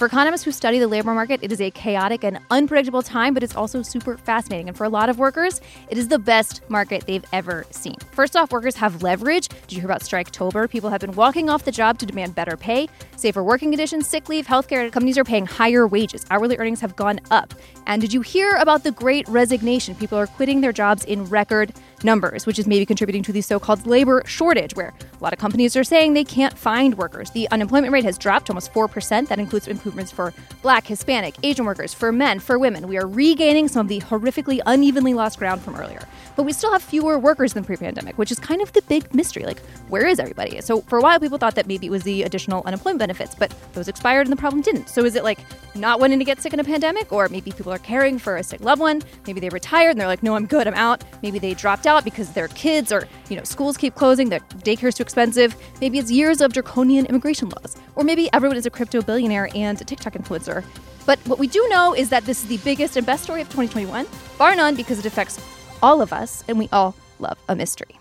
For 0.00 0.06
economists 0.06 0.44
who 0.44 0.50
study 0.50 0.78
the 0.78 0.88
labor 0.88 1.12
market, 1.12 1.40
it 1.42 1.52
is 1.52 1.60
a 1.60 1.70
chaotic 1.72 2.24
and 2.24 2.38
unpredictable 2.50 3.02
time, 3.02 3.34
but 3.34 3.42
it's 3.42 3.54
also 3.54 3.82
super 3.82 4.16
fascinating. 4.16 4.68
And 4.68 4.74
for 4.74 4.84
a 4.84 4.88
lot 4.88 5.10
of 5.10 5.18
workers, 5.18 5.60
it 5.90 5.98
is 5.98 6.08
the 6.08 6.18
best 6.18 6.62
market 6.70 7.04
they've 7.06 7.26
ever 7.34 7.66
seen. 7.70 7.96
First 8.12 8.34
off, 8.34 8.50
workers 8.50 8.74
have 8.76 9.02
leverage. 9.02 9.48
Did 9.48 9.72
you 9.72 9.80
hear 9.80 9.90
about 9.90 10.00
Striketober? 10.00 10.70
People 10.70 10.88
have 10.88 11.02
been 11.02 11.12
walking 11.12 11.50
off 11.50 11.64
the 11.66 11.70
job 11.70 11.98
to 11.98 12.06
demand 12.06 12.34
better 12.34 12.56
pay, 12.56 12.88
safer 13.16 13.44
working 13.44 13.70
conditions, 13.70 14.06
sick 14.06 14.30
leave, 14.30 14.46
healthcare. 14.46 14.90
Companies 14.90 15.18
are 15.18 15.24
paying 15.24 15.44
higher 15.44 15.86
wages. 15.86 16.24
Hourly 16.30 16.56
earnings 16.56 16.80
have 16.80 16.96
gone 16.96 17.20
up. 17.30 17.52
And 17.86 18.00
did 18.00 18.10
you 18.10 18.22
hear 18.22 18.56
about 18.56 18.84
the 18.84 18.92
great 18.92 19.28
resignation? 19.28 19.94
People 19.96 20.16
are 20.16 20.26
quitting 20.26 20.62
their 20.62 20.72
jobs 20.72 21.04
in 21.04 21.26
record 21.26 21.74
numbers, 22.04 22.46
which 22.46 22.58
is 22.58 22.66
maybe 22.66 22.86
contributing 22.86 23.22
to 23.24 23.32
the 23.32 23.40
so 23.40 23.58
called 23.58 23.86
labor 23.86 24.22
shortage, 24.26 24.74
where 24.74 24.92
a 25.18 25.22
lot 25.22 25.32
of 25.32 25.38
companies 25.38 25.76
are 25.76 25.84
saying 25.84 26.14
they 26.14 26.24
can't 26.24 26.56
find 26.56 26.96
workers. 26.96 27.30
The 27.30 27.48
unemployment 27.50 27.92
rate 27.92 28.04
has 28.04 28.18
dropped 28.18 28.50
almost 28.50 28.72
4%. 28.72 29.28
That 29.28 29.38
includes 29.38 29.68
improvements 29.68 30.12
for 30.12 30.32
black, 30.62 30.86
Hispanic, 30.86 31.34
Asian 31.42 31.64
workers, 31.64 31.94
for 31.94 32.12
men, 32.12 32.38
for 32.38 32.58
women. 32.58 32.88
We 32.88 32.98
are 32.98 33.06
regaining 33.06 33.68
some 33.68 33.86
of 33.86 33.88
the 33.88 34.00
horrifically 34.00 34.60
unevenly 34.66 35.14
lost 35.14 35.38
ground 35.38 35.62
from 35.62 35.76
earlier. 35.76 36.06
But 36.36 36.44
we 36.44 36.52
still 36.52 36.72
have 36.72 36.82
fewer 36.82 37.18
workers 37.18 37.52
than 37.52 37.64
pre 37.64 37.76
pandemic, 37.76 38.16
which 38.16 38.32
is 38.32 38.38
kind 38.38 38.62
of 38.62 38.72
the 38.72 38.82
big 38.82 39.12
mystery. 39.14 39.44
Like, 39.44 39.60
where 39.88 40.06
is 40.06 40.18
everybody? 40.18 40.60
So, 40.60 40.80
for 40.82 40.98
a 40.98 41.02
while, 41.02 41.20
people 41.20 41.38
thought 41.38 41.54
that 41.56 41.66
maybe 41.66 41.86
it 41.86 41.90
was 41.90 42.02
the 42.02 42.22
additional 42.22 42.62
unemployment 42.64 43.00
benefits, 43.00 43.34
but 43.34 43.54
those 43.72 43.88
expired 43.88 44.26
and 44.26 44.32
the 44.32 44.40
problem 44.40 44.62
didn't. 44.62 44.88
So, 44.88 45.04
is 45.04 45.16
it 45.16 45.24
like 45.24 45.40
not 45.74 46.00
wanting 46.00 46.18
to 46.18 46.24
get 46.24 46.40
sick 46.40 46.52
in 46.52 46.60
a 46.60 46.64
pandemic? 46.64 47.12
Or 47.12 47.28
maybe 47.28 47.52
people 47.52 47.72
are 47.72 47.78
caring 47.78 48.18
for 48.18 48.36
a 48.36 48.42
sick 48.42 48.60
loved 48.60 48.80
one? 48.80 49.02
Maybe 49.26 49.40
they 49.40 49.48
retired 49.48 49.90
and 49.90 50.00
they're 50.00 50.06
like, 50.06 50.22
no, 50.22 50.34
I'm 50.34 50.46
good, 50.46 50.66
I'm 50.66 50.74
out. 50.74 51.04
Maybe 51.22 51.38
they 51.38 51.54
dropped 51.54 51.86
out 51.86 51.89
because 51.98 52.32
their 52.32 52.48
kids 52.48 52.92
or, 52.92 53.08
you 53.28 53.36
know, 53.36 53.42
schools 53.42 53.76
keep 53.76 53.94
closing, 53.94 54.28
their 54.28 54.40
daycare's 54.40 54.94
too 54.94 55.02
expensive. 55.02 55.56
Maybe 55.80 55.98
it's 55.98 56.10
years 56.10 56.40
of 56.40 56.52
draconian 56.52 57.06
immigration 57.06 57.48
laws. 57.48 57.76
Or 57.96 58.04
maybe 58.04 58.28
everyone 58.32 58.56
is 58.56 58.66
a 58.66 58.70
crypto 58.70 59.02
billionaire 59.02 59.48
and 59.54 59.80
a 59.80 59.84
TikTok 59.84 60.12
influencer. 60.12 60.64
But 61.06 61.18
what 61.26 61.38
we 61.38 61.48
do 61.48 61.66
know 61.68 61.94
is 61.94 62.10
that 62.10 62.24
this 62.24 62.42
is 62.42 62.48
the 62.48 62.58
biggest 62.58 62.96
and 62.96 63.04
best 63.04 63.24
story 63.24 63.40
of 63.40 63.48
2021, 63.48 64.06
bar 64.38 64.54
none, 64.54 64.76
because 64.76 64.98
it 64.98 65.06
affects 65.06 65.40
all 65.82 66.00
of 66.00 66.12
us 66.12 66.44
and 66.46 66.58
we 66.58 66.68
all 66.72 66.94
love 67.18 67.38
a 67.48 67.56
mystery. 67.56 67.98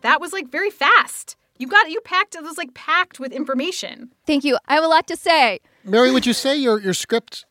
That 0.00 0.20
was 0.20 0.32
like 0.32 0.48
very 0.48 0.70
fast. 0.70 1.36
You 1.58 1.66
got 1.68 1.90
you 1.90 2.00
packed 2.00 2.34
it 2.34 2.42
was 2.42 2.58
like 2.58 2.74
packed 2.74 3.20
with 3.20 3.32
information. 3.32 4.10
Thank 4.26 4.44
you. 4.44 4.58
I 4.66 4.74
have 4.74 4.84
a 4.84 4.88
lot 4.88 5.06
to 5.08 5.16
say. 5.16 5.60
Mary, 5.84 6.10
would 6.10 6.26
you 6.26 6.32
say 6.32 6.56
your 6.56 6.80
your 6.80 6.94
script 6.94 7.46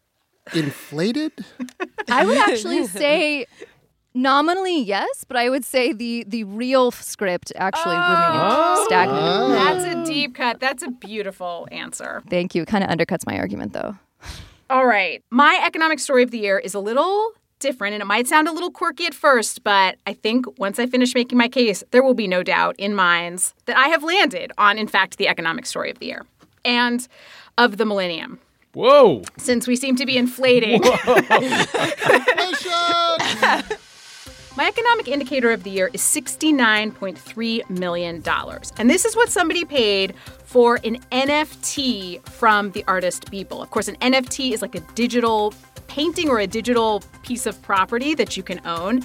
inflated? 0.53 1.31
I 2.09 2.25
would 2.25 2.37
actually 2.37 2.85
say 2.87 3.45
nominally 4.13 4.81
yes, 4.81 5.23
but 5.27 5.37
I 5.37 5.49
would 5.49 5.65
say 5.65 5.93
the 5.93 6.23
the 6.27 6.43
real 6.43 6.91
script 6.91 7.51
actually 7.55 7.95
remained 7.95 8.35
oh. 8.35 8.85
stagnant. 8.87 9.21
Oh. 9.21 9.49
That's 9.49 9.85
a 9.85 10.11
deep 10.11 10.35
cut. 10.35 10.59
That's 10.59 10.83
a 10.83 10.89
beautiful 10.89 11.67
answer. 11.71 12.21
Thank 12.29 12.55
you. 12.55 12.63
It 12.63 12.67
Kind 12.67 12.83
of 12.83 12.89
undercuts 12.89 13.25
my 13.25 13.37
argument 13.37 13.73
though. 13.73 13.95
All 14.69 14.85
right. 14.85 15.23
My 15.29 15.61
economic 15.65 15.99
story 15.99 16.23
of 16.23 16.31
the 16.31 16.39
year 16.39 16.57
is 16.57 16.73
a 16.73 16.79
little 16.79 17.31
different 17.59 17.93
and 17.93 18.01
it 18.01 18.05
might 18.05 18.27
sound 18.27 18.47
a 18.47 18.51
little 18.51 18.71
quirky 18.71 19.05
at 19.05 19.13
first, 19.13 19.63
but 19.63 19.97
I 20.05 20.13
think 20.13 20.59
once 20.59 20.79
I 20.79 20.85
finish 20.85 21.13
making 21.13 21.37
my 21.37 21.47
case, 21.47 21.83
there 21.91 22.03
will 22.03 22.13
be 22.13 22.27
no 22.27 22.43
doubt 22.43 22.75
in 22.77 22.95
minds 22.95 23.53
that 23.65 23.77
I 23.77 23.89
have 23.89 24.03
landed 24.03 24.51
on, 24.57 24.77
in 24.77 24.87
fact, 24.87 25.17
the 25.17 25.27
economic 25.27 25.65
story 25.65 25.91
of 25.91 25.99
the 25.99 26.07
year 26.07 26.25
and 26.65 27.07
of 27.57 27.77
the 27.77 27.85
millennium. 27.85 28.39
Whoa! 28.73 29.21
Since 29.37 29.67
we 29.67 29.75
seem 29.75 29.95
to 29.97 30.05
be 30.05 30.17
inflating. 30.17 30.81
My 34.55 34.67
economic 34.67 35.07
indicator 35.07 35.49
of 35.49 35.63
the 35.63 35.71
year 35.71 35.89
is 35.93 36.01
$69.3 36.01 37.69
million. 37.71 38.23
And 38.77 38.89
this 38.89 39.03
is 39.03 39.15
what 39.15 39.29
somebody 39.29 39.65
paid 39.65 40.15
for 40.43 40.79
an 40.83 40.97
NFT 41.11 42.23
from 42.29 42.69
the 42.71 42.83
artist 42.87 43.31
Beeple. 43.31 43.63
Of 43.63 43.71
course, 43.71 43.87
an 43.87 43.95
NFT 43.95 44.51
is 44.53 44.61
like 44.61 44.75
a 44.75 44.81
digital 44.93 45.55
painting 45.87 46.29
or 46.29 46.39
a 46.39 46.45
digital 46.45 47.01
piece 47.23 47.47
of 47.47 47.59
property 47.63 48.13
that 48.13 48.37
you 48.37 48.43
can 48.43 48.61
own. 48.63 49.01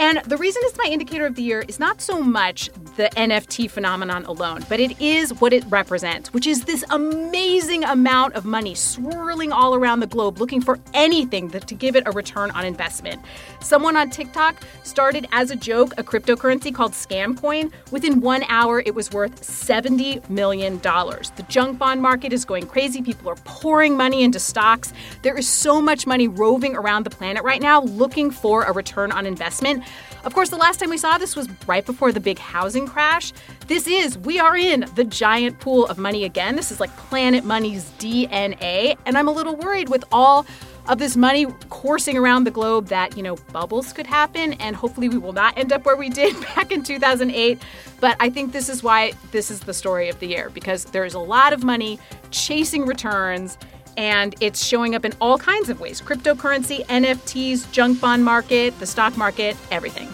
And 0.00 0.18
the 0.26 0.36
reason 0.36 0.62
it's 0.64 0.78
my 0.78 0.88
indicator 0.88 1.26
of 1.26 1.34
the 1.34 1.42
year 1.42 1.64
is 1.66 1.80
not 1.80 2.00
so 2.00 2.22
much 2.22 2.70
the 2.96 3.10
NFT 3.16 3.68
phenomenon 3.68 4.24
alone, 4.26 4.64
but 4.68 4.78
it 4.78 5.00
is 5.00 5.34
what 5.40 5.52
it 5.52 5.64
represents, 5.68 6.32
which 6.32 6.46
is 6.46 6.64
this 6.64 6.84
amazing 6.90 7.82
amount 7.82 8.34
of 8.34 8.44
money 8.44 8.76
swirling 8.76 9.50
all 9.50 9.74
around 9.74 9.98
the 9.98 10.06
globe 10.06 10.38
looking 10.38 10.60
for 10.60 10.78
anything 10.94 11.48
that, 11.48 11.66
to 11.66 11.74
give 11.74 11.96
it 11.96 12.04
a 12.06 12.12
return 12.12 12.52
on 12.52 12.64
investment. 12.64 13.20
Someone 13.60 13.96
on 13.96 14.08
TikTok 14.08 14.62
started 14.84 15.26
as 15.32 15.50
a 15.50 15.56
joke 15.56 15.94
a 15.98 16.04
cryptocurrency 16.04 16.72
called 16.72 16.92
Scamcoin. 16.92 17.72
Within 17.90 18.20
one 18.20 18.44
hour, 18.48 18.80
it 18.86 18.94
was 18.94 19.10
worth 19.10 19.40
$70 19.42 20.28
million. 20.30 20.78
The 20.78 21.46
junk 21.48 21.76
bond 21.76 22.00
market 22.00 22.32
is 22.32 22.44
going 22.44 22.66
crazy. 22.66 23.02
People 23.02 23.30
are 23.30 23.36
pouring 23.44 23.96
money 23.96 24.22
into 24.22 24.38
stocks. 24.38 24.92
There 25.22 25.36
is 25.36 25.48
so 25.48 25.80
much 25.80 26.06
money 26.06 26.28
roving 26.28 26.76
around 26.76 27.04
the 27.04 27.10
planet 27.10 27.42
right 27.42 27.60
now 27.60 27.82
looking 27.82 28.30
for 28.30 28.62
a 28.62 28.72
return 28.72 29.10
on 29.10 29.26
investment. 29.26 29.82
Of 30.24 30.34
course, 30.34 30.50
the 30.50 30.56
last 30.56 30.80
time 30.80 30.90
we 30.90 30.98
saw 30.98 31.18
this 31.18 31.36
was 31.36 31.48
right 31.66 31.84
before 31.84 32.12
the 32.12 32.20
big 32.20 32.38
housing 32.38 32.86
crash. 32.86 33.32
This 33.66 33.86
is, 33.86 34.18
we 34.18 34.38
are 34.38 34.56
in 34.56 34.86
the 34.94 35.04
giant 35.04 35.60
pool 35.60 35.86
of 35.86 35.98
money 35.98 36.24
again. 36.24 36.56
This 36.56 36.70
is 36.70 36.80
like 36.80 36.94
Planet 36.96 37.44
Money's 37.44 37.84
DNA. 37.98 38.96
And 39.06 39.16
I'm 39.16 39.28
a 39.28 39.32
little 39.32 39.56
worried 39.56 39.88
with 39.88 40.04
all 40.10 40.46
of 40.88 40.98
this 40.98 41.16
money 41.16 41.46
coursing 41.68 42.16
around 42.16 42.44
the 42.44 42.50
globe 42.50 42.88
that, 42.88 43.16
you 43.16 43.22
know, 43.22 43.36
bubbles 43.52 43.92
could 43.92 44.06
happen. 44.06 44.54
And 44.54 44.74
hopefully 44.74 45.08
we 45.08 45.18
will 45.18 45.34
not 45.34 45.56
end 45.56 45.72
up 45.72 45.84
where 45.84 45.96
we 45.96 46.08
did 46.08 46.38
back 46.54 46.72
in 46.72 46.82
2008. 46.82 47.60
But 48.00 48.16
I 48.20 48.30
think 48.30 48.52
this 48.52 48.68
is 48.68 48.82
why 48.82 49.12
this 49.30 49.50
is 49.50 49.60
the 49.60 49.74
story 49.74 50.08
of 50.08 50.18
the 50.20 50.26
year 50.26 50.50
because 50.50 50.84
there 50.86 51.04
is 51.04 51.14
a 51.14 51.18
lot 51.18 51.52
of 51.52 51.62
money 51.62 51.98
chasing 52.30 52.86
returns 52.86 53.58
and 53.98 54.34
it's 54.40 54.64
showing 54.64 54.94
up 54.94 55.04
in 55.04 55.12
all 55.20 55.36
kinds 55.36 55.68
of 55.68 55.80
ways 55.80 56.00
cryptocurrency, 56.00 56.86
NFTs, 56.86 57.70
junk 57.72 58.00
bond 58.00 58.24
market, 58.24 58.78
the 58.78 58.86
stock 58.86 59.16
market, 59.18 59.56
everything. 59.70 60.08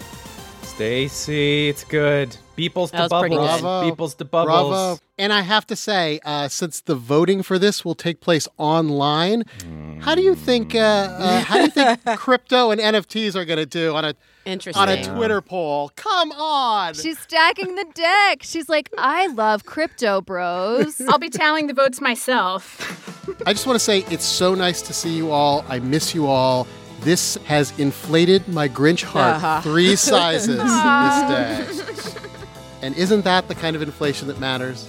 Stacey, 0.63 1.69
it's 1.69 1.85
good. 1.85 2.35
Beeples 2.57 2.91
That 2.91 2.97
to 2.97 3.03
was 3.03 3.09
bubbles. 3.09 3.29
good. 3.39 3.61
Bravo. 3.61 3.89
Beeples 3.95 4.17
to 4.17 4.25
bubbles. 4.25 4.69
Bravo. 4.69 4.99
And 5.17 5.31
I 5.31 5.41
have 5.41 5.65
to 5.67 5.75
say, 5.75 6.19
uh, 6.25 6.47
since 6.49 6.81
the 6.81 6.95
voting 6.95 7.43
for 7.43 7.57
this 7.59 7.85
will 7.85 7.95
take 7.95 8.19
place 8.19 8.47
online, 8.57 9.43
how 10.05 10.15
do 10.15 10.21
you 10.21 10.35
think? 10.35 10.73
Uh, 10.75 10.79
uh, 10.79 11.39
how 11.41 11.55
do 11.55 11.61
you 11.63 11.69
think 11.69 12.03
crypto 12.19 12.71
and 12.71 12.79
NFTs 12.79 13.35
are 13.35 13.43
going 13.45 13.57
to 13.59 13.65
do 13.65 13.93
on 13.95 14.05
a 14.05 14.13
Interesting. 14.45 14.81
on 14.81 14.89
a 14.89 15.03
Twitter 15.03 15.41
poll? 15.41 15.91
Come 15.95 16.31
on! 16.31 16.93
She's 16.93 17.19
stacking 17.19 17.75
the 17.75 17.85
deck. 17.93 18.43
She's 18.43 18.69
like, 18.69 18.89
I 18.97 19.27
love 19.27 19.65
crypto, 19.65 20.21
bros. 20.21 21.01
I'll 21.01 21.17
be 21.17 21.29
tallying 21.29 21.67
the 21.67 21.73
votes 21.73 21.99
myself. 21.99 23.27
I 23.45 23.53
just 23.53 23.65
want 23.67 23.75
to 23.79 23.83
say 23.83 24.05
it's 24.11 24.23
so 24.25 24.53
nice 24.55 24.81
to 24.83 24.93
see 24.93 25.15
you 25.15 25.31
all. 25.31 25.65
I 25.67 25.79
miss 25.79 26.13
you 26.15 26.27
all. 26.27 26.67
This 27.01 27.35
has 27.45 27.77
inflated 27.79 28.47
my 28.47 28.69
Grinch 28.69 29.03
heart 29.03 29.35
Uh-huh. 29.35 29.61
three 29.61 29.95
sizes 29.95 30.57
this 30.57 32.13
day. 32.15 32.21
And 32.81 32.95
isn't 32.95 33.23
that 33.23 33.47
the 33.47 33.55
kind 33.55 33.75
of 33.75 33.81
inflation 33.81 34.27
that 34.27 34.39
matters? 34.39 34.87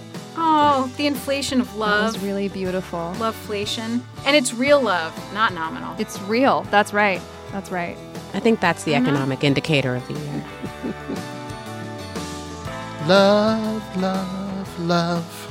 Oh, 0.59 0.91
the 0.97 1.07
inflation 1.07 1.61
of 1.61 1.71
That 1.73 1.79
love. 1.79 2.15
was 2.15 2.23
really 2.23 2.49
beautiful. 2.49 3.13
Loveflation. 3.17 4.01
And 4.25 4.35
it's 4.35 4.55
real 4.55 4.81
love, 4.81 5.13
not 5.35 5.53
nominal. 5.53 5.95
It's 5.99 6.19
real. 6.23 6.63
That's 6.71 6.93
right. 6.93 7.21
That's 7.53 7.71
right. 7.71 7.97
I 8.33 8.41
think 8.41 8.61
that's 8.61 8.85
the 8.85 8.93
mm-hmm. 8.93 9.07
economic 9.07 9.45
indicator 9.45 9.95
of 9.97 10.07
the 10.09 10.15
year. 10.15 10.45
Love, 13.07 13.97
love, 13.99 14.81
love. 14.81 15.46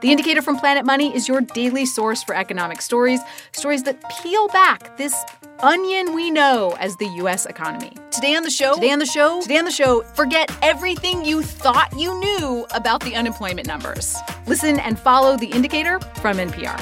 The 0.00 0.10
Indicator 0.10 0.40
from 0.40 0.56
Planet 0.56 0.86
Money 0.86 1.14
is 1.14 1.28
your 1.28 1.42
daily 1.42 1.84
source 1.84 2.22
for 2.22 2.34
economic 2.34 2.80
stories, 2.80 3.20
stories 3.52 3.82
that 3.82 4.02
peel 4.22 4.48
back 4.48 4.96
this 4.96 5.14
onion 5.58 6.14
we 6.14 6.30
know 6.30 6.74
as 6.80 6.96
the 6.96 7.06
US 7.18 7.44
economy. 7.44 7.92
Today 8.10 8.34
on 8.34 8.42
the 8.42 8.48
show, 8.48 8.76
today 8.76 8.92
on 8.92 8.98
the 8.98 9.04
show, 9.04 9.42
today 9.42 9.58
on 9.58 9.66
the 9.66 9.70
show, 9.70 10.00
forget 10.14 10.50
everything 10.62 11.22
you 11.26 11.42
thought 11.42 11.92
you 11.98 12.18
knew 12.18 12.66
about 12.72 13.02
the 13.02 13.14
unemployment 13.14 13.66
numbers. 13.66 14.16
Listen 14.46 14.80
and 14.80 14.98
follow 14.98 15.36
The 15.36 15.48
Indicator 15.48 16.00
from 16.22 16.38
NPR. 16.38 16.80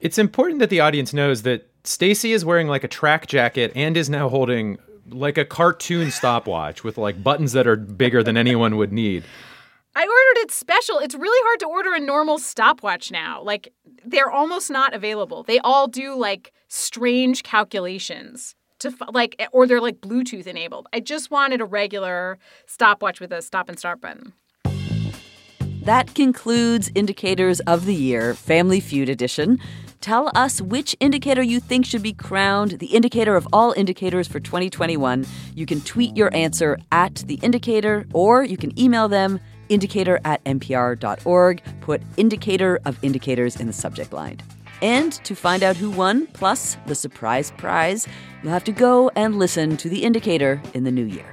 It's 0.00 0.18
important 0.18 0.58
that 0.58 0.70
the 0.70 0.80
audience 0.80 1.12
knows 1.12 1.42
that 1.42 1.70
Stacey 1.84 2.32
is 2.32 2.44
wearing 2.44 2.66
like 2.66 2.82
a 2.82 2.88
track 2.88 3.28
jacket 3.28 3.70
and 3.76 3.96
is 3.96 4.10
now 4.10 4.28
holding 4.28 4.78
like 5.08 5.38
a 5.38 5.44
cartoon 5.44 6.10
stopwatch 6.10 6.82
with 6.82 6.98
like 6.98 7.22
buttons 7.22 7.52
that 7.52 7.68
are 7.68 7.76
bigger 7.76 8.24
than 8.24 8.36
anyone 8.36 8.76
would 8.78 8.92
need. 8.92 9.22
I 9.96 10.02
ordered 10.02 10.42
it 10.42 10.50
special. 10.50 10.98
It's 10.98 11.14
really 11.14 11.46
hard 11.46 11.60
to 11.60 11.66
order 11.66 11.94
a 11.94 12.00
normal 12.00 12.38
stopwatch 12.38 13.12
now. 13.12 13.42
Like 13.42 13.72
they're 14.04 14.30
almost 14.30 14.70
not 14.70 14.92
available. 14.92 15.44
They 15.44 15.60
all 15.60 15.86
do 15.86 16.16
like 16.16 16.52
strange 16.66 17.44
calculations 17.44 18.56
to 18.80 18.92
like 19.12 19.36
eh, 19.38 19.46
or 19.52 19.66
they're 19.68 19.80
like 19.80 20.00
Bluetooth 20.00 20.48
enabled. 20.48 20.88
I 20.92 20.98
just 20.98 21.30
wanted 21.30 21.60
a 21.60 21.64
regular 21.64 22.38
stopwatch 22.66 23.20
with 23.20 23.32
a 23.32 23.40
stop 23.40 23.68
and 23.68 23.78
start 23.78 24.00
button. 24.00 24.32
That 25.82 26.14
concludes 26.14 26.90
Indicators 26.94 27.60
of 27.60 27.84
the 27.84 27.94
Year, 27.94 28.34
Family 28.34 28.80
Feud 28.80 29.10
edition. 29.10 29.60
Tell 30.00 30.30
us 30.34 30.60
which 30.60 30.96
indicator 30.98 31.42
you 31.42 31.60
think 31.60 31.86
should 31.86 32.02
be 32.02 32.14
crowned 32.14 32.72
the 32.72 32.86
indicator 32.86 33.36
of 33.36 33.46
all 33.52 33.72
indicators 33.72 34.26
for 34.26 34.40
2021. 34.40 35.26
You 35.54 35.66
can 35.66 35.80
tweet 35.82 36.16
your 36.16 36.34
answer 36.34 36.78
at 36.90 37.16
the 37.26 37.34
indicator, 37.36 38.06
or 38.12 38.42
you 38.42 38.56
can 38.56 38.78
email 38.78 39.08
them 39.08 39.40
indicator 39.68 40.20
at 40.24 40.42
npr.org. 40.44 41.62
Put 41.80 42.02
indicator 42.16 42.80
of 42.84 42.98
indicators 43.02 43.56
in 43.56 43.66
the 43.66 43.72
subject 43.72 44.12
line. 44.12 44.40
And 44.82 45.12
to 45.24 45.34
find 45.34 45.62
out 45.62 45.76
who 45.76 45.90
won, 45.90 46.26
plus 46.28 46.76
the 46.86 46.94
surprise 46.94 47.52
prize, 47.56 48.06
you'll 48.42 48.52
have 48.52 48.64
to 48.64 48.72
go 48.72 49.10
and 49.16 49.38
listen 49.38 49.76
to 49.78 49.88
the 49.88 50.04
indicator 50.04 50.60
in 50.74 50.84
the 50.84 50.90
new 50.90 51.04
year. 51.04 51.32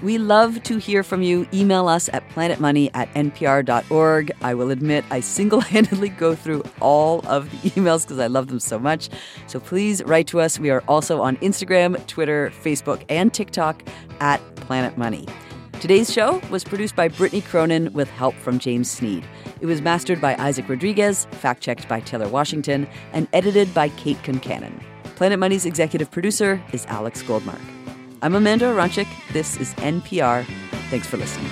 We 0.00 0.18
love 0.18 0.62
to 0.64 0.78
hear 0.78 1.02
from 1.02 1.22
you. 1.22 1.48
Email 1.52 1.88
us 1.88 2.08
at 2.12 2.28
planetmoney 2.30 2.90
at 2.94 3.12
npr.org. 3.14 4.30
I 4.42 4.54
will 4.54 4.70
admit 4.70 5.04
I 5.10 5.20
single 5.20 5.60
handedly 5.60 6.08
go 6.08 6.34
through 6.36 6.62
all 6.80 7.26
of 7.26 7.50
the 7.50 7.70
emails 7.70 8.02
because 8.02 8.20
I 8.20 8.28
love 8.28 8.46
them 8.46 8.60
so 8.60 8.78
much. 8.78 9.08
So 9.48 9.58
please 9.58 10.02
write 10.04 10.28
to 10.28 10.40
us. 10.40 10.58
We 10.58 10.70
are 10.70 10.84
also 10.86 11.20
on 11.20 11.36
Instagram, 11.38 12.04
Twitter, 12.06 12.52
Facebook, 12.62 13.04
and 13.08 13.34
TikTok 13.34 13.82
at 14.20 14.40
Planet 14.56 14.96
Money. 14.96 15.26
Today's 15.80 16.12
show 16.12 16.40
was 16.50 16.64
produced 16.64 16.96
by 16.96 17.06
Brittany 17.06 17.40
Cronin 17.40 17.92
with 17.92 18.10
help 18.10 18.34
from 18.34 18.58
James 18.58 18.90
Sneed. 18.90 19.24
It 19.60 19.66
was 19.66 19.80
mastered 19.80 20.20
by 20.20 20.34
Isaac 20.36 20.68
Rodriguez, 20.68 21.26
fact 21.30 21.62
checked 21.62 21.88
by 21.88 22.00
Taylor 22.00 22.28
Washington, 22.28 22.88
and 23.12 23.28
edited 23.32 23.72
by 23.72 23.90
Kate 23.90 24.20
Concannon. 24.24 24.82
Planet 25.14 25.38
Money's 25.38 25.64
executive 25.64 26.10
producer 26.10 26.60
is 26.72 26.84
Alex 26.86 27.22
Goldmark. 27.22 27.60
I'm 28.22 28.34
Amanda 28.34 28.64
Aronczyk. 28.64 29.06
This 29.32 29.56
is 29.58 29.72
NPR. 29.74 30.44
Thanks 30.90 31.06
for 31.06 31.16
listening. 31.16 31.48